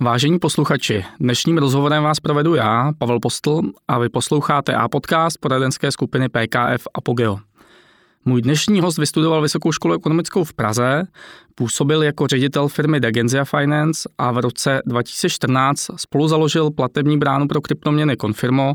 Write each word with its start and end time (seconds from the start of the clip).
Vážení 0.00 0.38
posluchači, 0.38 1.04
dnešním 1.20 1.58
rozhovorem 1.58 2.02
vás 2.02 2.20
provedu 2.20 2.54
já, 2.54 2.92
Pavel 2.98 3.20
Postl, 3.20 3.60
a 3.88 3.98
vy 3.98 4.08
posloucháte 4.08 4.74
A 4.74 4.88
podcast 4.88 5.38
poradenské 5.40 5.92
skupiny 5.92 6.28
PKF 6.28 6.88
Apogeo. 6.94 7.38
Můj 8.24 8.42
dnešní 8.42 8.80
host 8.80 8.98
vystudoval 8.98 9.42
Vysokou 9.42 9.72
školu 9.72 9.94
ekonomickou 9.94 10.44
v 10.44 10.54
Praze, 10.54 11.02
působil 11.54 12.02
jako 12.02 12.26
ředitel 12.26 12.68
firmy 12.68 13.00
Degenzia 13.00 13.44
Finance 13.44 14.08
a 14.18 14.32
v 14.32 14.38
roce 14.38 14.82
2014 14.86 15.90
spolu 15.96 16.28
založil 16.28 16.70
platební 16.70 17.18
bránu 17.18 17.48
pro 17.48 17.60
kryptoměny 17.60 18.16
Confirmo 18.16 18.74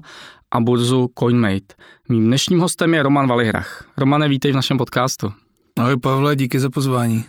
a 0.52 0.60
burzu 0.60 1.10
CoinMate. 1.20 1.76
Mým 2.10 2.28
dnešním 2.28 2.60
hostem 2.60 2.94
je 2.94 3.04
Roman 3.04 3.28
Valihrach. 3.28 3.86
Romane, 3.98 4.30
vítej 4.30 4.52
v 4.52 4.56
našem 4.56 4.78
podcastu. 4.78 5.34
Ahoj 5.80 5.98
Pavle, 5.98 6.36
díky 6.36 6.60
za 6.60 6.70
pozvání. 6.70 7.26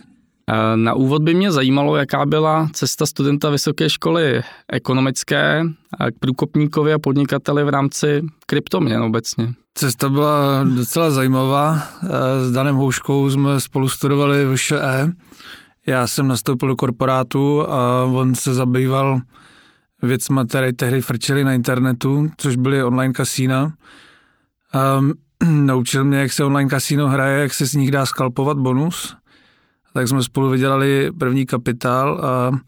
Eh, 0.49 0.77
na 0.77 0.93
úvod 0.93 1.23
by 1.23 1.33
mě 1.33 1.51
zajímalo, 1.51 1.95
jaká 1.95 2.25
byla 2.25 2.69
cesta 2.73 3.05
studenta 3.05 3.49
vysoké 3.49 3.89
školy 3.89 4.41
ekonomické 4.71 5.63
k 6.15 6.19
průkopníkovi 6.19 6.93
a 6.93 6.99
podnikateli 6.99 7.63
v 7.63 7.69
rámci 7.69 8.25
kryptoměn 8.45 9.03
obecně. 9.03 9.53
Cesta 9.73 10.09
byla 10.09 10.63
docela 10.75 11.11
zajímavá. 11.11 11.79
Eh, 12.03 12.09
s 12.45 12.51
Danem 12.51 12.75
Houškou 12.75 13.29
jsme 13.29 13.59
spolu 13.59 13.89
studovali 13.89 14.45
v 14.45 14.57
ŠE. 14.57 15.11
Já 15.85 16.07
jsem 16.07 16.27
nastoupil 16.27 16.67
do 16.69 16.75
korporátu 16.75 17.69
a 17.69 18.03
on 18.03 18.35
se 18.35 18.53
zabýval 18.53 19.21
věcmi, 20.01 20.41
které 20.49 20.73
tehdy 20.73 21.01
frčely 21.01 21.43
na 21.43 21.53
internetu, 21.53 22.31
což 22.37 22.55
byly 22.55 22.83
online 22.83 23.13
kasína. 23.13 23.73
Um, 24.99 25.13
naučil 25.65 26.03
mě, 26.03 26.17
jak 26.17 26.31
se 26.31 26.43
online 26.43 26.69
kasíno 26.69 27.09
hraje, 27.09 27.41
jak 27.41 27.53
se 27.53 27.65
z 27.65 27.73
nich 27.73 27.91
dá 27.91 28.05
skalpovat 28.05 28.57
bonus. 28.57 29.15
Tak 29.93 30.07
jsme 30.07 30.23
spolu 30.23 30.49
vydělali 30.49 31.11
první 31.17 31.45
kapitál 31.45 32.25
a 32.25 32.59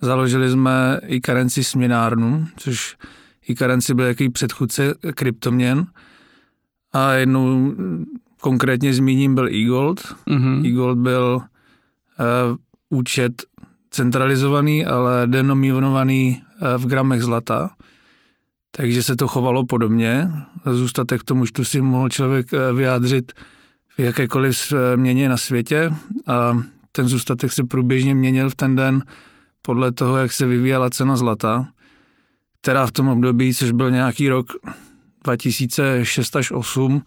založili 0.00 0.50
jsme 0.50 1.00
i 1.06 1.20
karenci 1.20 1.64
směnárnu, 1.64 2.46
což 2.56 2.96
i 3.48 3.54
karenci 3.54 3.94
byl 3.94 4.04
jaký 4.04 4.30
předchůdce 4.30 4.94
kryptoměn. 5.14 5.86
A 6.92 7.12
jednou 7.12 7.74
konkrétně 8.40 8.94
zmíním 8.94 9.34
byl 9.34 9.48
e-gold. 9.48 10.00
Mm-hmm. 10.00 10.66
E-gold 10.66 10.98
byl 10.98 11.40
uh, 11.40 12.56
účet 12.98 13.42
centralizovaný, 13.90 14.86
ale 14.86 15.26
denominovaný 15.26 16.42
uh, 16.62 16.82
v 16.82 16.86
gramech 16.86 17.22
zlata. 17.22 17.70
Takže 18.70 19.02
se 19.02 19.16
to 19.16 19.28
chovalo 19.28 19.66
podobně. 19.66 20.30
Zůstatek 20.72 21.20
k 21.20 21.24
tomu 21.24 21.44
tu 21.46 21.64
si 21.64 21.80
mohl 21.80 22.08
člověk 22.08 22.46
uh, 22.52 22.76
vyjádřit 22.76 23.32
v 23.96 23.98
jakékoliv 23.98 24.72
měně 24.96 25.28
na 25.28 25.36
světě 25.36 25.94
a 26.26 26.58
ten 26.92 27.08
zůstatek 27.08 27.52
se 27.52 27.64
průběžně 27.64 28.14
měnil 28.14 28.50
v 28.50 28.54
ten 28.54 28.76
den 28.76 29.02
podle 29.62 29.92
toho, 29.92 30.16
jak 30.16 30.32
se 30.32 30.46
vyvíjela 30.46 30.90
cena 30.90 31.16
zlata, 31.16 31.68
která 32.60 32.86
v 32.86 32.92
tom 32.92 33.08
období, 33.08 33.54
což 33.54 33.72
byl 33.72 33.90
nějaký 33.90 34.28
rok 34.28 34.46
2006 35.24 36.36
až 36.36 36.48
2008, 36.48 37.02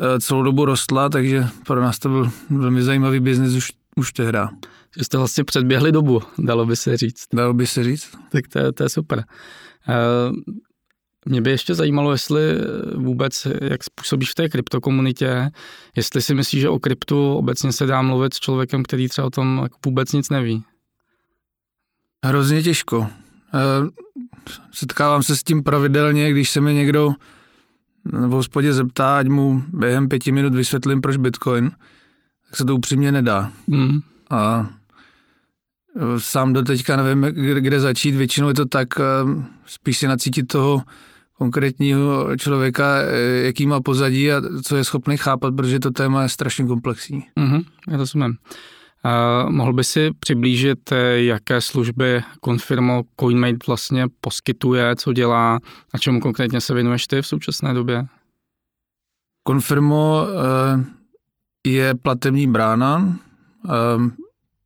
eh, 0.00 0.20
celou 0.20 0.42
dobu 0.42 0.64
rostla, 0.64 1.08
takže 1.08 1.46
pro 1.66 1.80
nás 1.80 1.98
to 1.98 2.08
byl 2.08 2.30
velmi 2.50 2.82
zajímavý 2.82 3.20
biznis 3.20 3.54
už, 3.54 3.72
už 3.96 4.12
tehda. 4.12 4.50
Že 4.98 5.04
jste 5.04 5.18
vlastně 5.18 5.44
předběhli 5.44 5.92
dobu, 5.92 6.22
dalo 6.38 6.66
by 6.66 6.76
se 6.76 6.96
říct. 6.96 7.26
Dalo 7.32 7.54
by 7.54 7.66
se 7.66 7.84
říct. 7.84 8.18
Tak 8.32 8.48
to, 8.48 8.72
to 8.72 8.82
je 8.82 8.88
super. 8.88 9.24
Mě 11.24 11.40
by 11.40 11.50
ještě 11.50 11.74
zajímalo, 11.74 12.12
jestli 12.12 12.40
vůbec, 12.94 13.46
jak 13.60 13.84
způsobíš 13.84 14.30
v 14.30 14.34
té 14.34 14.48
kryptokomunitě, 14.48 15.50
jestli 15.96 16.22
si 16.22 16.34
myslíš, 16.34 16.60
že 16.60 16.68
o 16.68 16.78
kryptu 16.78 17.34
obecně 17.34 17.72
se 17.72 17.86
dá 17.86 18.02
mluvit 18.02 18.34
s 18.34 18.40
člověkem, 18.40 18.82
který 18.82 19.08
třeba 19.08 19.26
o 19.26 19.30
tom 19.30 19.60
jako 19.62 19.78
vůbec 19.86 20.12
nic 20.12 20.30
neví. 20.30 20.64
Hrozně 22.24 22.62
těžko. 22.62 23.06
Eh, 23.54 23.58
setkávám 24.72 25.22
se 25.22 25.36
s 25.36 25.42
tím 25.42 25.62
pravidelně, 25.62 26.30
když 26.30 26.50
se 26.50 26.60
mi 26.60 26.74
někdo 26.74 27.14
v 28.04 28.30
hospodě 28.30 28.72
zeptá, 28.72 29.18
ať 29.18 29.26
mu 29.26 29.62
během 29.68 30.08
pěti 30.08 30.32
minut 30.32 30.54
vysvětlím, 30.54 31.00
proč 31.00 31.16
Bitcoin, 31.16 31.70
tak 32.46 32.56
se 32.56 32.64
to 32.64 32.76
upřímně 32.76 33.12
nedá. 33.12 33.52
Mm. 33.66 34.00
A 34.30 34.70
eh, 35.96 36.20
sám 36.20 36.52
do 36.52 36.62
teďka 36.62 36.96
nevím, 36.96 37.22
kde 37.60 37.80
začít. 37.80 38.14
Většinou 38.14 38.48
je 38.48 38.54
to 38.54 38.66
tak, 38.66 38.88
eh, 39.00 39.02
spíš 39.66 39.98
si 39.98 40.06
nacítit 40.06 40.46
toho 40.48 40.82
konkrétního 41.38 42.36
člověka, 42.36 42.96
jaký 43.42 43.66
má 43.66 43.80
pozadí 43.80 44.32
a 44.32 44.42
co 44.64 44.76
je 44.76 44.84
schopný 44.84 45.16
chápat, 45.16 45.56
protože 45.56 45.80
to 45.80 45.90
téma 45.90 46.22
je 46.22 46.28
strašně 46.28 46.66
komplexní. 46.66 47.24
Mm-hmm, 47.38 47.64
já 47.88 47.98
to 47.98 48.06
jsem. 48.06 48.36
Uh, 49.04 49.50
mohl 49.50 49.72
by 49.72 49.84
si 49.84 50.10
přiblížit, 50.18 50.92
eh, 50.92 51.22
jaké 51.22 51.60
služby 51.60 52.22
Confirmo 52.44 53.02
CoinMate 53.20 53.58
vlastně 53.66 54.06
poskytuje, 54.20 54.96
co 54.96 55.12
dělá 55.12 55.58
a 55.94 55.98
čemu 55.98 56.20
konkrétně 56.20 56.60
se 56.60 56.74
věnuješ 56.74 57.06
ty 57.06 57.22
v 57.22 57.26
současné 57.26 57.74
době? 57.74 58.06
Confirmo 59.48 60.22
uh, 60.24 60.84
je 61.66 61.94
platební 61.94 62.46
brána, 62.46 62.96
uh, 62.96 64.06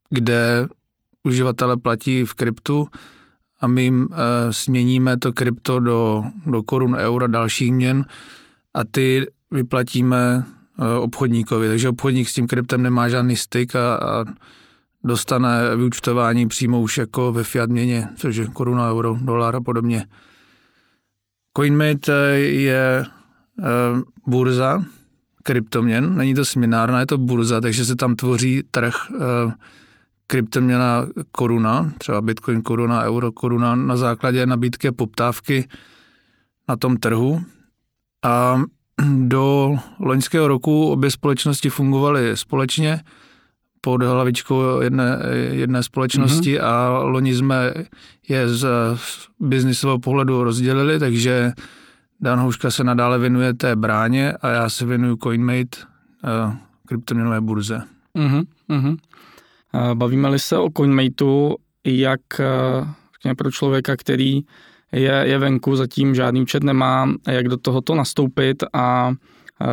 kde 0.09 0.67
uživatele 1.23 1.77
platí 1.77 2.25
v 2.25 2.33
kryptu 2.33 2.87
a 3.59 3.67
my 3.67 3.83
jim 3.83 4.09
směníme 4.51 5.17
to 5.17 5.33
krypto 5.33 5.79
do, 5.79 6.23
do 6.45 6.63
korun, 6.63 6.95
eura, 6.95 7.27
dalších 7.27 7.73
měn 7.73 8.05
a 8.73 8.83
ty 8.83 9.27
vyplatíme 9.51 10.45
Eh, 10.79 10.97
obchodníkovi, 10.97 11.67
takže 11.67 11.89
obchodník 11.89 12.29
s 12.29 12.33
tím 12.33 12.47
kryptem 12.47 12.83
nemá 12.83 13.09
žádný 13.09 13.35
styk 13.35 13.75
a, 13.75 13.95
a 13.95 14.25
dostane 15.03 15.75
vyučtování 15.75 16.47
přímo 16.47 16.81
už 16.81 16.97
jako 16.97 17.31
ve 17.31 17.43
fiat 17.43 17.69
měně, 17.69 18.07
což 18.15 18.35
je 18.35 18.47
koruna, 18.47 18.91
euro, 18.91 19.17
dolar 19.21 19.55
a 19.55 19.61
podobně. 19.61 20.05
CoinMate 21.57 22.11
eh, 22.13 22.39
je 22.39 23.05
uh, 23.57 24.01
burza 24.27 24.83
kryptoměn, 25.43 26.17
není 26.17 26.35
to 26.35 26.45
směnárna, 26.45 26.99
je 26.99 27.05
to 27.05 27.17
burza, 27.17 27.61
takže 27.61 27.85
se 27.85 27.95
tam 27.95 28.15
tvoří 28.15 28.63
trh 28.71 28.95
uh, 29.09 29.51
kryptoměna 30.27 31.07
koruna, 31.31 31.91
třeba 31.97 32.21
Bitcoin 32.21 32.61
koruna, 32.61 33.03
euro 33.03 33.31
koruna 33.31 33.75
na 33.75 33.97
základě 33.97 34.45
nabídky 34.45 34.87
a 34.87 34.91
poptávky 34.91 35.67
na 36.69 36.75
tom 36.75 36.97
trhu. 36.97 37.41
A 38.25 38.61
do 39.17 39.75
loňského 39.99 40.47
roku 40.47 40.91
obě 40.91 41.11
společnosti 41.11 41.69
fungovaly 41.69 42.37
společně 42.37 43.01
pod 43.81 44.03
hlavičkou 44.03 44.81
jedné, 44.81 45.19
jedné 45.51 45.83
společnosti 45.83 46.57
mm-hmm. 46.57 46.65
a 46.65 46.87
loni 47.03 47.35
jsme 47.35 47.73
je 48.29 48.49
z 48.49 48.67
biznisového 49.39 49.99
pohledu 49.99 50.43
rozdělili, 50.43 50.99
takže 50.99 51.51
Dan 52.21 52.39
Houška 52.39 52.71
se 52.71 52.83
nadále 52.83 53.19
věnuje 53.19 53.53
té 53.53 53.75
bráně 53.75 54.33
a 54.33 54.47
já 54.47 54.69
se 54.69 54.85
věnuju 54.85 55.17
CoinMate, 55.23 55.77
kryptoměnové 56.87 57.41
burze. 57.41 57.81
Mm-hmm. 58.69 58.97
Bavíme-li 59.93 60.39
se 60.39 60.57
o 60.57 60.69
CoinMateu, 60.77 61.55
jak 61.85 62.21
pro 63.37 63.51
člověka, 63.51 63.95
který 63.95 64.41
je, 64.91 65.23
je 65.25 65.37
venku, 65.37 65.75
zatím 65.75 66.15
žádný 66.15 66.41
účet 66.41 66.63
nemá, 66.63 67.13
jak 67.27 67.47
do 67.47 67.57
tohoto 67.57 67.95
nastoupit 67.95 68.63
a 68.73 69.13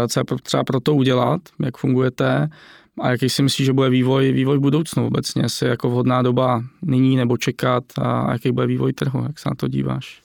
co 0.09 0.20
je 0.20 0.25
třeba 0.42 0.65
pro 0.65 0.81
to 0.81 0.94
udělat, 0.94 1.41
jak 1.65 1.76
fungujete 1.76 2.48
a 3.00 3.10
jaký 3.10 3.28
si 3.28 3.42
myslíš, 3.42 3.66
že 3.66 3.72
bude 3.72 3.91
vývoj, 3.91 4.32
vývoj 4.32 4.59
v 4.59 4.60
budoucnu 4.60 5.06
obecně, 5.06 5.42
jestli 5.42 5.69
jako 5.69 5.91
vhodná 5.91 6.22
doba 6.22 6.65
nyní 6.82 7.16
nebo 7.16 7.36
čekat 7.36 7.84
a 7.98 8.32
jaký 8.32 8.53
bude 8.53 8.66
vývoj 8.66 8.92
trhu, 8.92 9.22
jak 9.22 9.38
se 9.38 9.48
na 9.48 9.54
to 9.54 9.69
díváš? 9.69 10.22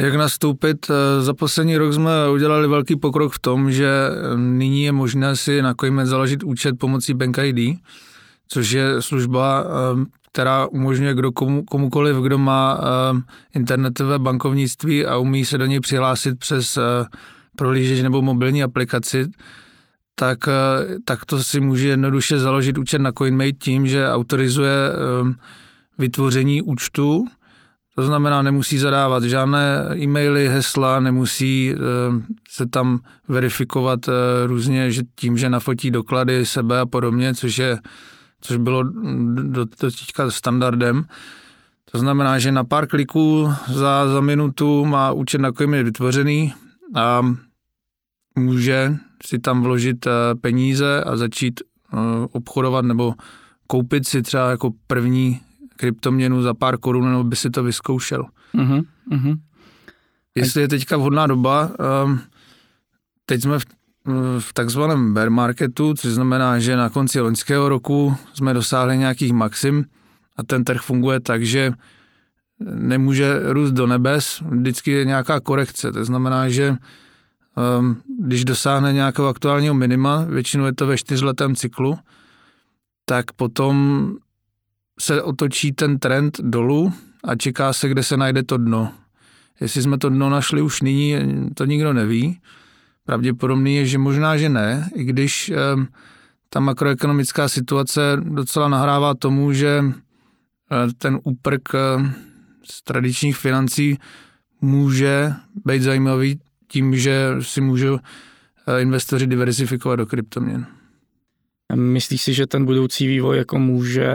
Jak 0.00 0.14
nastoupit? 0.14 0.90
Za 1.20 1.34
poslední 1.34 1.76
rok 1.76 1.92
jsme 1.92 2.10
udělali 2.32 2.68
velký 2.68 2.96
pokrok 2.96 3.32
v 3.32 3.38
tom, 3.38 3.72
že 3.72 3.88
nyní 4.36 4.84
je 4.84 4.92
možné 4.92 5.36
si 5.36 5.62
na 5.62 5.74
Coinmet 5.74 6.06
založit 6.06 6.42
účet 6.42 6.78
pomocí 6.78 7.14
Bank 7.14 7.38
ID, 7.38 7.78
což 8.54 8.70
je 8.70 9.02
služba, 9.02 9.64
která 10.34 10.66
umožňuje 10.66 11.14
kdo, 11.14 11.32
komu, 11.32 11.64
komukoliv, 11.64 12.16
kdo 12.16 12.38
má 12.38 12.74
uh, 12.74 13.20
internetové 13.54 14.18
bankovnictví 14.18 15.06
a 15.06 15.16
umí 15.16 15.44
se 15.44 15.58
do 15.58 15.66
něj 15.66 15.80
přihlásit 15.80 16.38
přes 16.38 16.76
uh, 16.76 16.82
prohlížeč 17.56 18.02
nebo 18.02 18.22
mobilní 18.22 18.62
aplikaci, 18.62 19.30
tak, 20.14 20.38
uh, 20.46 20.52
tak 21.04 21.24
to 21.24 21.42
si 21.42 21.60
může 21.60 21.88
jednoduše 21.88 22.38
založit 22.38 22.78
účet 22.78 22.98
na 22.98 23.12
CoinMate 23.12 23.52
tím, 23.52 23.86
že 23.86 24.10
autorizuje 24.10 24.90
uh, 25.22 25.32
vytvoření 25.98 26.62
účtu, 26.62 27.26
to 27.94 28.02
znamená, 28.02 28.42
nemusí 28.42 28.78
zadávat 28.78 29.24
žádné 29.24 29.88
e-maily, 29.96 30.48
hesla, 30.48 31.00
nemusí 31.00 31.74
se 32.50 32.66
tam 32.66 32.98
verifikovat 33.28 34.08
uh, 34.08 34.14
různě 34.46 34.90
že 34.90 35.02
tím, 35.14 35.38
že 35.38 35.50
nafotí 35.50 35.90
doklady 35.90 36.46
sebe 36.46 36.80
a 36.80 36.86
podobně, 36.86 37.34
což 37.34 37.58
je 37.58 37.78
což 38.46 38.56
bylo 38.56 38.82
do, 38.82 39.42
do 39.42 39.66
teďka 39.66 40.30
standardem. 40.30 41.04
To 41.90 41.98
znamená, 41.98 42.38
že 42.38 42.52
na 42.52 42.64
pár 42.64 42.86
kliků 42.86 43.52
za, 43.66 44.08
za 44.08 44.20
minutu 44.20 44.84
má 44.84 45.12
účet 45.12 45.40
na 45.40 45.52
Coinbase 45.52 45.82
vytvořený 45.82 46.54
a 46.94 47.22
může 48.38 48.96
si 49.26 49.38
tam 49.38 49.62
vložit 49.62 50.06
eh, 50.06 50.10
peníze 50.34 51.04
a 51.04 51.16
začít 51.16 51.60
eh, 51.60 51.96
obchodovat 52.32 52.84
nebo 52.84 53.14
koupit 53.66 54.08
si 54.08 54.22
třeba 54.22 54.50
jako 54.50 54.70
první 54.86 55.40
kryptoměnu 55.76 56.42
za 56.42 56.54
pár 56.54 56.78
korun, 56.78 57.10
nebo 57.10 57.24
by 57.24 57.36
si 57.36 57.50
to 57.50 57.62
vyzkoušel. 57.62 58.26
Uh-huh, 58.54 58.84
uh-huh. 59.10 59.38
Jestli 60.34 60.60
je 60.60 60.68
teďka 60.68 60.96
vhodná 60.96 61.26
doba, 61.26 61.70
um, 62.04 62.20
teď 63.26 63.42
jsme 63.42 63.58
v, 63.58 63.64
v 64.38 64.52
takzvaném 64.52 65.14
bear 65.14 65.30
marketu, 65.30 65.94
což 65.94 66.12
znamená, 66.12 66.58
že 66.58 66.76
na 66.76 66.88
konci 66.88 67.20
loňského 67.20 67.68
roku 67.68 68.16
jsme 68.34 68.54
dosáhli 68.54 68.98
nějakých 68.98 69.32
maxim 69.32 69.84
a 70.36 70.42
ten 70.42 70.64
trh 70.64 70.80
funguje 70.80 71.20
tak, 71.20 71.44
že 71.44 71.72
nemůže 72.60 73.40
růst 73.52 73.72
do 73.72 73.86
nebes, 73.86 74.42
vždycky 74.48 74.90
je 74.90 75.04
nějaká 75.04 75.40
korekce. 75.40 75.92
To 75.92 76.04
znamená, 76.04 76.48
že 76.48 76.76
um, 77.78 78.02
když 78.20 78.44
dosáhne 78.44 78.92
nějakého 78.92 79.28
aktuálního 79.28 79.74
minima, 79.74 80.24
většinou 80.24 80.64
je 80.64 80.74
to 80.74 80.86
ve 80.86 80.98
čtyřletém 80.98 81.56
cyklu, 81.56 81.98
tak 83.04 83.32
potom 83.32 84.10
se 85.00 85.22
otočí 85.22 85.72
ten 85.72 85.98
trend 85.98 86.40
dolů 86.40 86.92
a 87.24 87.36
čeká 87.36 87.72
se, 87.72 87.88
kde 87.88 88.02
se 88.02 88.16
najde 88.16 88.42
to 88.42 88.56
dno. 88.56 88.92
Jestli 89.60 89.82
jsme 89.82 89.98
to 89.98 90.08
dno 90.08 90.30
našli 90.30 90.62
už 90.62 90.82
nyní, 90.82 91.16
to 91.54 91.64
nikdo 91.64 91.92
neví. 91.92 92.40
Pravděpodobný 93.06 93.76
je, 93.76 93.86
že 93.86 93.98
možná, 93.98 94.36
že 94.36 94.48
ne, 94.48 94.90
i 94.94 95.04
když 95.04 95.52
ta 96.48 96.60
makroekonomická 96.60 97.48
situace 97.48 98.00
docela 98.20 98.68
nahrává 98.68 99.14
tomu, 99.14 99.52
že 99.52 99.84
ten 100.98 101.18
úprk 101.24 101.68
z 102.64 102.82
tradičních 102.82 103.36
financí 103.36 103.98
může 104.60 105.32
být 105.64 105.82
zajímavý 105.82 106.40
tím, 106.68 106.96
že 106.96 107.36
si 107.40 107.60
můžou 107.60 107.98
eh, 107.98 108.82
investoři 108.82 109.26
diversifikovat 109.26 109.98
do 109.98 110.06
kryptoměn. 110.06 110.66
Myslíš 111.74 112.22
si, 112.22 112.34
že 112.34 112.46
ten 112.46 112.64
budoucí 112.64 113.06
vývoj 113.06 113.38
jako 113.38 113.58
může 113.58 114.14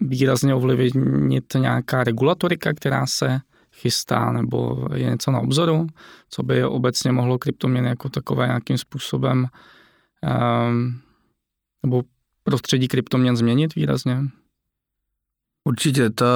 výrazně 0.00 0.54
ovlivnit 0.54 1.44
nějaká 1.54 2.04
regulatorika, 2.04 2.72
která 2.72 3.06
se 3.06 3.40
chystá, 3.82 4.32
nebo 4.32 4.86
je 4.94 5.10
něco 5.10 5.30
na 5.30 5.40
obzoru, 5.40 5.86
co 6.30 6.42
by 6.42 6.64
obecně 6.64 7.12
mohlo 7.12 7.38
kryptoměny 7.38 7.88
jako 7.88 8.08
takové 8.08 8.46
nějakým 8.46 8.78
způsobem 8.78 9.46
um, 10.22 11.00
nebo 11.82 12.02
prostředí 12.44 12.88
kryptoměn 12.88 13.36
změnit 13.36 13.74
výrazně? 13.74 14.18
Určitě, 15.64 16.10
ta 16.10 16.26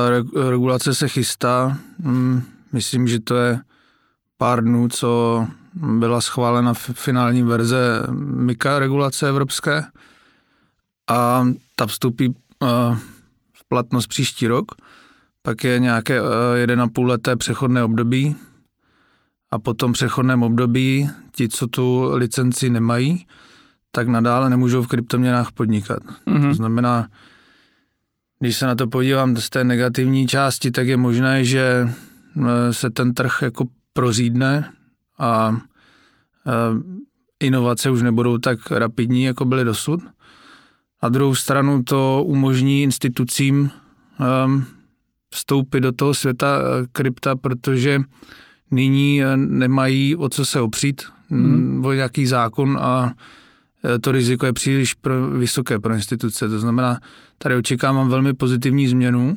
regulace 0.49 0.95
se 0.95 1.09
chystá. 1.09 1.79
Hmm, 2.05 2.43
myslím, 2.73 3.09
že 3.09 3.21
to 3.21 3.37
je 3.37 3.61
pár 4.37 4.65
dnů, 4.65 4.89
co 4.89 5.47
byla 5.75 6.21
schválena 6.21 6.75
finální 6.75 7.43
verze 7.43 8.03
MIKA 8.11 8.79
regulace 8.79 9.29
evropské 9.29 9.85
a 11.11 11.47
ta 11.77 11.87
vstoupí 11.87 12.35
v 13.53 13.65
platnost 13.69 14.07
příští 14.07 14.47
rok. 14.47 14.73
Pak 15.47 15.65
je 15.65 15.79
nějaké 15.79 16.21
jeden 16.55 16.81
a 16.81 16.89
půl 16.89 17.07
leté 17.07 17.37
přechodné 17.37 17.85
období 17.85 18.37
a 19.51 19.59
po 19.59 19.75
tom 19.75 19.93
přechodném 19.93 20.43
období 20.43 21.11
ti, 21.33 21.49
co 21.49 21.67
tu 21.67 22.11
licenci 22.15 22.71
nemají, 22.71 23.27
tak 23.91 24.09
nadále 24.09 24.51
nemůžou 24.51 24.83
v 24.83 24.87
kryptoměnách 24.87 25.53
podnikat. 25.53 25.99
Mm-hmm. 26.03 26.49
To 26.49 26.55
znamená, 26.55 27.09
když 28.39 28.57
se 28.57 28.67
na 28.67 28.75
to 28.75 28.87
podívám 28.87 29.37
z 29.37 29.51
té 29.51 29.65
negativní 29.65 30.27
části, 30.27 30.71
tak 30.71 30.87
je 30.89 30.97
možné, 30.97 31.45
že 31.45 31.89
e, 32.47 32.73
se 32.73 32.91
ten 32.91 33.15
trh 33.15 33.39
jako 33.43 33.65
prořídne 33.93 34.73
a 35.19 35.57
e, 36.47 36.53
inovace 37.41 37.91
už 37.91 38.03
nebudou 38.03 38.39
tak 38.39 38.71
rapidní, 38.71 39.25
jako 39.25 39.45
byly 39.45 39.65
dosud. 39.65 40.01
A 41.01 41.09
druhou 41.09 41.35
stranu 41.35 41.83
to 41.83 42.23
umožní 42.27 42.83
institucím 42.83 43.71
e, 44.21 44.76
vstoupit 45.37 45.81
do 45.81 45.93
toho 45.93 46.15
světa 46.15 46.59
krypta, 46.93 47.37
protože 47.37 48.01
nyní 48.71 49.23
nemají 49.37 50.17
o 50.17 50.29
co 50.29 50.45
se 50.45 50.61
opřít, 50.61 51.03
mm. 51.31 51.85
o 51.85 51.93
nějaký 51.93 52.27
zákon 52.27 52.79
a 52.81 53.13
Eh, 53.87 53.99
to 53.99 54.13
riziko 54.13 54.47
je 54.47 54.53
příliš 54.53 54.95
pro, 54.95 55.31
vysoké 55.31 55.79
pro 55.79 55.95
instituce. 55.95 56.49
To 56.49 56.59
znamená, 56.59 57.01
tady 57.39 57.57
očekávám 57.57 58.09
velmi 58.09 58.35
pozitivní 58.35 58.89
změnu 58.89 59.37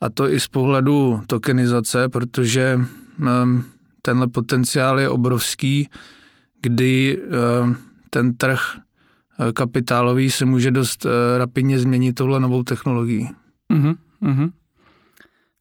a 0.00 0.10
to 0.10 0.28
i 0.28 0.40
z 0.40 0.48
pohledu 0.48 1.22
tokenizace, 1.26 2.08
protože 2.08 2.80
um, 3.18 3.64
tenhle 4.02 4.26
potenciál 4.26 5.00
je 5.00 5.08
obrovský, 5.08 5.88
kdy 6.62 7.18
um, 7.62 7.76
ten 8.10 8.34
trh 8.34 8.60
kapitálový 9.54 10.30
se 10.30 10.44
může 10.44 10.70
dost 10.70 11.06
rapidně 11.38 11.78
změnit 11.78 12.12
touhle 12.12 12.40
novou 12.40 12.62
technologií. 12.62 13.30
Uh-huh. 14.22 14.52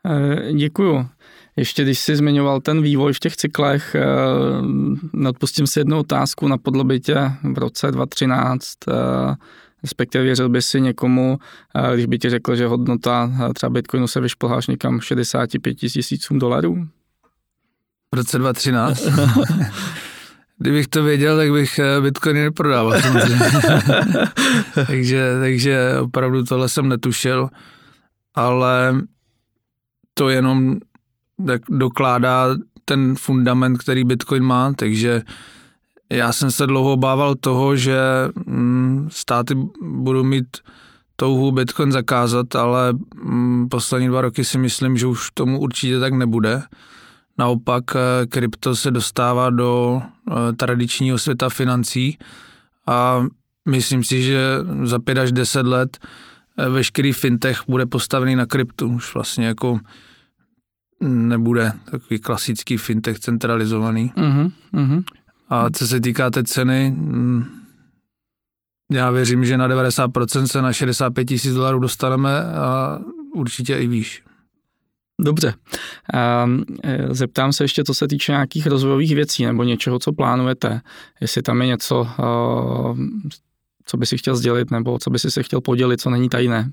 E, 0.06 0.54
děkuju. 0.54 1.10
Ještě 1.58 1.84
když 1.84 2.00
jsi 2.00 2.16
zmiňoval 2.16 2.62
ten 2.62 2.82
vývoj 2.82 3.14
v 3.14 3.20
těch 3.20 3.36
cyklech, 3.36 3.96
eh, 3.96 5.28
odpustím 5.30 5.68
si 5.68 5.80
jednu 5.80 6.00
otázku 6.00 6.48
na 6.48 6.58
podlobitě 6.58 7.32
v 7.54 7.58
roce 7.58 7.92
2013, 7.92 8.78
eh, 8.88 9.36
respektive 9.84 10.24
věřil 10.24 10.50
by 10.50 10.62
si 10.62 10.82
někomu, 10.82 11.40
eh, 11.76 11.94
když 11.94 12.06
by 12.06 12.20
ti 12.20 12.30
řekl, 12.30 12.56
že 12.56 12.68
hodnota 12.68 13.32
třeba 13.56 13.70
Bitcoinu 13.70 14.08
se 14.08 14.22
vyšplháš 14.22 14.68
někam 14.68 15.00
65 15.00 15.74
tisícům 15.74 16.40
dolarů? 16.40 16.88
V 18.14 18.16
roce 18.16 18.38
2013? 18.38 19.08
Kdybych 20.58 20.88
to 20.88 21.04
věděl, 21.04 21.38
tak 21.38 21.52
bych 21.52 21.80
Bitcoiny 22.02 22.44
neprodával. 22.44 22.94
takže, 24.88 25.32
takže 25.40 26.00
opravdu 26.00 26.44
tohle 26.44 26.70
jsem 26.70 26.90
netušil, 26.90 27.50
ale 28.36 29.02
to 30.18 30.30
jenom 30.30 30.76
tak 31.48 31.62
dokládá 31.70 32.56
ten 32.86 33.16
fundament, 33.16 33.78
který 33.78 34.04
Bitcoin 34.04 34.44
má, 34.44 34.74
takže 34.74 35.22
já 36.10 36.34
jsem 36.34 36.52
se 36.52 36.68
dlouho 36.68 36.94
obával 36.94 37.36
toho, 37.36 37.76
že 37.76 38.00
mm, 38.46 39.08
státy 39.12 39.56
budou 39.82 40.24
mít 40.24 40.58
touhu 41.16 41.52
Bitcoin 41.52 41.92
zakázat, 41.92 42.56
ale 42.56 42.94
mm, 43.16 43.70
poslední 43.70 44.08
dva 44.08 44.22
roky 44.22 44.44
si 44.44 44.58
myslím, 44.58 44.98
že 44.98 45.08
už 45.08 45.32
tomu 45.34 45.60
určitě 45.60 46.00
tak 46.00 46.14
nebude. 46.14 46.62
Naopak 47.38 47.84
eh, 47.96 48.26
krypto 48.26 48.76
se 48.76 48.92
dostává 48.92 49.50
do 49.50 50.02
eh, 50.02 50.54
tradičního 50.54 51.18
světa 51.18 51.50
financí 51.50 52.18
a 52.88 53.26
myslím 53.70 54.04
si, 54.04 54.24
že 54.24 54.40
za 54.84 55.00
pět 55.00 55.18
až 55.18 55.32
deset 55.32 55.66
let 55.66 55.98
veškerý 56.58 57.14
fintech 57.14 57.62
bude 57.68 57.86
postavený 57.86 58.36
na 58.36 58.46
kryptu. 58.46 58.88
Už 58.88 59.14
vlastně 59.14 59.46
jako 59.46 59.80
nebude 61.02 61.72
takový 61.92 62.20
klasický 62.20 62.78
fintech 62.78 63.20
centralizovaný. 63.20 64.14
Uh-huh, 64.18 64.52
uh-huh. 64.74 65.04
A 65.50 65.70
co 65.70 65.88
se 65.88 66.02
týká 66.02 66.30
té 66.30 66.44
ceny, 66.44 66.92
mm, 66.98 67.46
já 68.92 69.12
věřím, 69.12 69.46
že 69.46 69.58
na 69.58 69.68
90% 69.68 70.44
se 70.44 70.62
na 70.62 70.74
65 70.74 71.26
tisíc 71.26 71.54
dolarů 71.54 71.80
dostaneme 71.80 72.44
a 72.44 73.00
určitě 73.34 73.78
i 73.78 73.88
výš. 73.88 74.24
Dobře. 75.22 75.54
Ehm, 76.14 76.64
e, 76.84 77.14
zeptám 77.14 77.54
se 77.54 77.64
ještě, 77.64 77.84
co 77.84 77.94
se 77.94 78.08
týče 78.08 78.32
nějakých 78.32 78.68
rozvojových 78.68 79.16
věcí 79.16 79.46
nebo 79.46 79.64
něčeho, 79.64 80.00
co 80.00 80.14
plánujete. 80.14 80.82
Jestli 81.22 81.42
tam 81.42 81.62
je 81.62 81.68
něco, 81.68 82.08
co 83.86 83.98
by 83.98 84.06
si 84.06 84.18
chtěl 84.18 84.36
sdělit 84.36 84.72
nebo 84.72 85.00
co 85.00 85.10
by 85.10 85.20
si 85.20 85.32
se 85.32 85.44
chtěl 85.44 85.62
podělit, 85.62 86.02
co 86.02 86.10
není 86.10 86.30
tajné. 86.30 86.72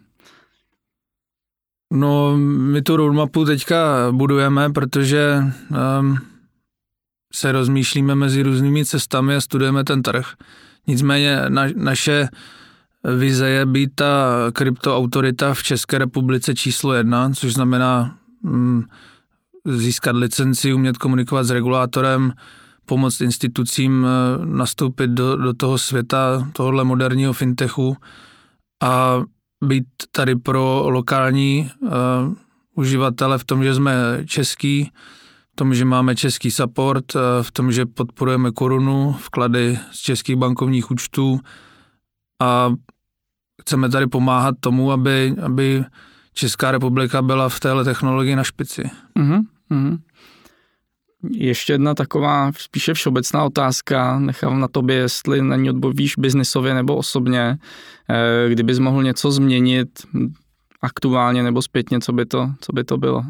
No, 1.92 2.36
my 2.36 2.82
tu 2.82 2.96
roadmapu 2.96 3.44
teďka 3.44 4.08
budujeme, 4.10 4.70
protože 4.70 5.44
um, 6.00 6.18
se 7.32 7.52
rozmýšlíme 7.52 8.14
mezi 8.14 8.42
různými 8.42 8.84
cestami 8.84 9.36
a 9.36 9.40
studujeme 9.40 9.84
ten 9.84 10.02
trh. 10.02 10.26
Nicméně 10.86 11.40
na, 11.48 11.66
naše 11.76 12.28
vize 13.16 13.48
je 13.48 13.66
být 13.66 13.90
ta 13.94 14.36
kryptoautorita 14.52 15.54
v 15.54 15.62
České 15.62 15.98
republice 15.98 16.54
číslo 16.54 16.94
jedna, 16.94 17.30
což 17.30 17.52
znamená 17.52 18.18
um, 18.42 18.86
získat 19.64 20.16
licenci, 20.16 20.72
umět 20.72 20.98
komunikovat 20.98 21.44
s 21.44 21.50
regulátorem, 21.50 22.32
pomoct 22.92 23.20
institucím 23.20 24.04
uh, 24.04 24.44
nastoupit 24.44 25.10
do, 25.10 25.36
do 25.36 25.54
toho 25.54 25.78
světa, 25.78 26.48
tohohle 26.52 26.84
moderního 26.84 27.32
fintechu 27.32 27.96
a 28.82 29.22
být 29.64 29.84
tady 30.10 30.36
pro 30.36 30.84
lokální 30.84 31.70
uh, 31.80 31.88
uživatele 32.74 33.38
v 33.38 33.44
tom, 33.44 33.64
že 33.64 33.74
jsme 33.74 33.94
český, 34.26 34.90
v 35.52 35.56
tom, 35.56 35.74
že 35.74 35.84
máme 35.84 36.16
český 36.16 36.50
support, 36.50 37.14
uh, 37.14 37.20
v 37.42 37.50
tom, 37.52 37.72
že 37.72 37.86
podporujeme 37.86 38.52
korunu, 38.52 39.12
vklady 39.12 39.78
z 39.92 39.98
českých 39.98 40.36
bankovních 40.36 40.90
účtů 40.90 41.40
a 42.42 42.72
chceme 43.60 43.88
tady 43.88 44.06
pomáhat 44.06 44.54
tomu, 44.60 44.92
aby, 44.92 45.34
aby 45.42 45.84
Česká 46.34 46.70
republika 46.70 47.22
byla 47.22 47.48
v 47.48 47.60
téhle 47.60 47.84
technologii 47.84 48.36
na 48.36 48.44
špici. 48.44 48.90
Uh-huh. 49.70 49.98
Ještě 51.30 51.72
jedna 51.72 51.94
taková 51.94 52.50
spíše 52.58 52.94
všeobecná 52.94 53.44
otázka, 53.44 54.18
nechám 54.18 54.60
na 54.60 54.68
tobě, 54.68 54.96
jestli 54.96 55.42
na 55.42 55.56
ní 55.56 55.70
odpovíš 55.70 56.14
biznisově 56.18 56.74
nebo 56.74 56.96
osobně. 56.96 57.58
Eh, 58.10 58.48
kdybys 58.48 58.78
mohl 58.78 59.02
něco 59.02 59.30
změnit, 59.30 59.88
aktuálně 60.82 61.42
nebo 61.42 61.62
zpětně, 61.62 62.00
co 62.00 62.12
by 62.12 62.26
to, 62.26 62.50
co 62.60 62.72
by 62.72 62.84
to 62.84 62.96
bylo? 62.96 63.22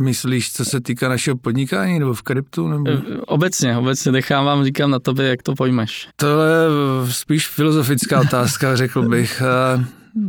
Myslíš, 0.00 0.52
co 0.52 0.64
se 0.64 0.80
týká 0.80 1.08
našeho 1.08 1.36
podnikání 1.36 1.98
nebo 1.98 2.14
v 2.14 2.22
kryptu? 2.22 2.68
Nebo? 2.68 2.90
Eh, 2.90 3.20
obecně, 3.26 3.76
obecně 3.76 4.12
nechávám, 4.12 4.64
říkám 4.64 4.90
na 4.90 4.98
tobě, 4.98 5.28
jak 5.28 5.42
to 5.42 5.54
pojmeš. 5.54 6.08
To 6.16 6.26
je 6.26 7.12
spíš 7.12 7.48
filozofická 7.48 8.20
otázka, 8.20 8.76
řekl 8.76 9.08
bych. 9.08 9.42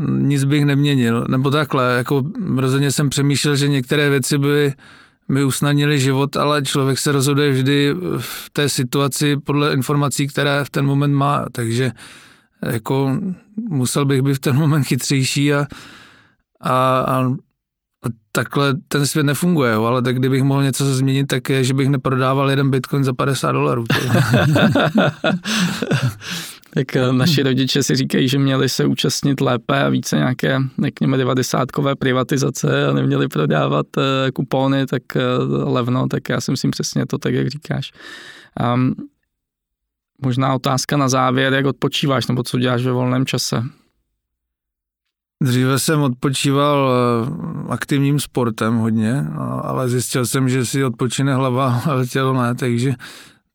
Nic 0.08 0.44
bych 0.44 0.66
neměnil. 0.66 1.26
Nebo 1.30 1.52
takhle, 1.52 1.98
jako 1.98 2.24
rozhodně 2.56 2.92
jsem 2.92 3.10
přemýšlel, 3.10 3.56
že 3.56 3.68
některé 3.68 4.10
věci 4.10 4.38
by 4.38 4.74
mi 5.28 5.44
usnadnili 5.44 6.00
život, 6.00 6.38
ale 6.38 6.62
člověk 6.62 7.00
se 7.00 7.12
rozhoduje 7.12 7.52
vždy 7.52 7.96
v 8.18 8.50
té 8.54 8.70
situaci 8.70 9.38
podle 9.38 9.74
informací, 9.74 10.28
které 10.28 10.64
v 10.64 10.70
ten 10.70 10.86
moment 10.86 11.14
má, 11.14 11.46
takže 11.52 11.92
jako 12.66 13.20
musel 13.70 14.06
bych 14.06 14.22
být 14.22 14.34
v 14.34 14.40
ten 14.40 14.56
moment 14.56 14.84
chytřejší 14.84 15.54
a, 15.54 15.68
a, 16.62 16.74
a 17.06 17.26
takhle 18.32 18.74
ten 18.88 19.08
svět 19.08 19.24
nefunguje, 19.24 19.74
jo, 19.74 19.84
ale 19.84 20.02
tak 20.02 20.16
kdybych 20.20 20.44
mohl 20.44 20.64
něco 20.64 20.96
změnit, 20.96 21.26
tak 21.26 21.50
je, 21.50 21.64
že 21.64 21.74
bych 21.74 21.90
neprodával 21.90 22.50
jeden 22.50 22.70
bitcoin 22.70 23.04
za 23.04 23.14
50 23.14 23.52
dolarů. 23.52 23.84
tak 26.76 26.96
eh, 26.96 27.14
naši 27.14 27.44
rodiče 27.44 27.84
si 27.84 27.96
říkají, 27.96 28.28
že 28.28 28.40
měli 28.40 28.70
se 28.70 28.86
účastnit 28.86 29.42
lépe 29.42 29.84
a 29.84 29.90
více 29.90 30.16
nějaké, 30.16 30.60
řekněme, 30.84 31.18
devadesátkové 31.18 31.96
privatizace 31.96 32.88
a 32.88 32.94
neměli 32.94 33.28
prodávat 33.28 33.86
eh, 33.98 34.32
kupony 34.32 34.86
tak 34.86 35.04
eh, 35.16 35.22
levno, 35.64 36.08
tak 36.08 36.30
já 36.30 36.42
si 36.42 36.52
myslím 36.52 36.72
přesně 36.72 37.06
to 37.06 37.18
tak, 37.18 37.34
jak 37.34 37.48
říkáš. 37.48 37.92
Um, 38.74 38.96
možná 40.22 40.56
otázka 40.56 40.98
na 40.98 41.10
závěr, 41.10 41.54
jak 41.54 41.66
odpočíváš 41.66 42.28
nebo 42.28 42.44
co 42.44 42.60
děláš 42.60 42.86
ve 42.86 42.92
volném 42.92 43.26
čase? 43.26 43.64
Dříve 45.44 45.80
jsem 45.80 46.02
odpočíval 46.02 46.92
aktivním 47.70 48.20
sportem 48.20 48.76
hodně, 48.76 49.26
ale 49.62 49.90
zjistil 49.90 50.26
jsem, 50.26 50.50
že 50.50 50.66
si 50.66 50.84
odpočine 50.84 51.36
hlava, 51.36 51.82
ale 51.86 52.08
tělo 52.08 52.42
ne, 52.42 52.56
takže 52.56 52.94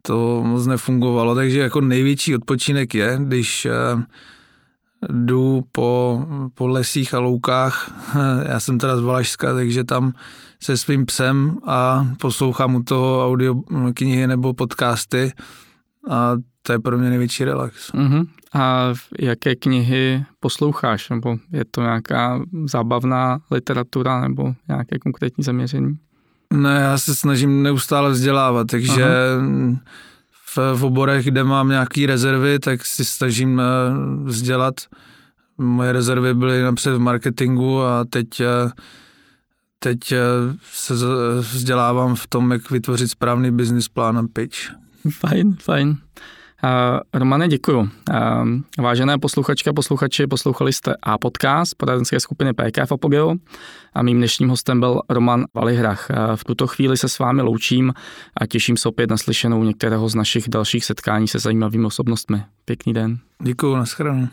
to 0.03 0.43
moc 0.45 0.67
nefungovalo, 0.67 1.35
takže 1.35 1.61
jako 1.61 1.81
největší 1.81 2.35
odpočinek 2.35 2.95
je, 2.95 3.19
když 3.23 3.67
eh, 3.67 3.73
jdu 5.09 5.65
po, 5.73 6.25
po 6.55 6.67
lesích 6.67 7.15
a 7.15 7.19
loukách, 7.19 7.93
já 8.49 8.61
jsem 8.61 8.79
teda 8.79 8.97
z 8.97 9.01
Valašska, 9.01 9.55
takže 9.55 9.85
tam 9.85 10.13
se 10.63 10.77
svým 10.77 11.07
psem 11.07 11.59
a 11.67 12.07
poslouchám 12.21 12.75
u 12.75 12.83
toho 12.83 13.27
audio 13.27 13.55
knihy 13.95 14.27
nebo 14.27 14.55
podcasty 14.55 15.33
a 16.09 16.37
to 16.63 16.73
je 16.73 16.79
pro 16.79 16.99
mě 16.99 17.11
největší 17.11 17.45
relax. 17.45 17.93
Uh-huh. 17.93 18.27
A 18.55 18.95
jaké 19.19 19.57
knihy 19.57 20.25
posloucháš? 20.41 21.11
Nebo 21.11 21.37
je 21.53 21.65
to 21.65 21.81
nějaká 21.81 22.43
zábavná 22.65 23.41
literatura 23.51 24.21
nebo 24.21 24.55
nějaké 24.69 24.99
konkrétní 24.99 25.45
zaměření? 25.45 25.99
Ne, 26.53 26.81
já 26.81 26.99
se 26.99 27.15
snažím 27.15 27.63
neustále 27.63 28.11
vzdělávat, 28.11 28.67
takže 28.67 29.07
v, 30.55 30.59
v 30.77 30.85
oborech, 30.85 31.25
kde 31.25 31.45
mám 31.45 31.69
nějaké 31.69 32.07
rezervy, 32.07 32.59
tak 32.59 32.87
si 32.87 33.05
snažím 33.05 33.61
eh, 33.61 33.65
vzdělat. 34.25 34.75
Moje 35.59 35.93
rezervy 35.93 36.35
byly 36.35 36.63
napřed 36.63 36.95
v 36.95 36.99
marketingu 36.99 37.83
a 37.83 38.05
teď, 38.05 38.41
eh, 38.41 38.71
teď 39.79 40.13
eh, 40.13 40.19
se 40.73 40.95
vzdělávám 41.41 42.15
v 42.15 42.27
tom, 42.27 42.53
jak 42.53 42.71
vytvořit 42.71 43.11
správný 43.11 43.51
business 43.51 43.89
plán 43.89 44.19
a 44.19 44.23
pitch. 44.33 44.57
Fajn, 45.11 45.57
fajn. 45.61 45.97
Uh, 46.65 47.21
Romane, 47.21 47.49
děkuju. 47.49 47.79
Uh, 47.79 47.89
vážené 48.79 49.19
posluchačky 49.19 49.71
a 49.71 49.73
posluchači, 49.73 50.27
poslouchali 50.27 50.73
jste 50.73 50.95
A 51.03 51.19
podcast 51.19 51.75
poradenské 51.75 52.21
skupiny 52.21 52.53
PKF 52.53 52.93
Apogeo 52.93 53.35
a 53.95 54.03
mým 54.03 54.17
dnešním 54.17 54.49
hostem 54.49 54.81
byl 54.81 55.01
Roman 55.09 55.45
Valihrach. 55.55 56.11
Uh, 56.11 56.37
v 56.37 56.45
tuto 56.45 56.67
chvíli 56.67 56.97
se 56.97 57.09
s 57.09 57.19
vámi 57.19 57.43
loučím 57.43 57.93
a 58.37 58.47
těším 58.47 58.77
se 58.77 58.89
opět 58.89 59.11
na 59.11 59.17
slyšenou 59.17 59.65
některého 59.65 60.09
z 60.09 60.15
našich 60.15 60.49
dalších 60.49 60.85
setkání 60.85 61.29
se 61.29 61.39
zajímavými 61.39 61.87
osobnostmi. 61.87 62.43
Pěkný 62.65 62.93
den. 62.93 63.19
Děkuju, 63.43 63.77
nashledanou. 63.77 64.29